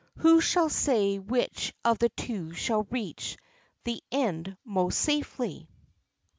[0.15, 3.37] Who shall say which of the two shall reach
[3.83, 5.67] the end most safely!